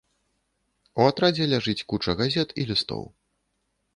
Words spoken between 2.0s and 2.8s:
газет і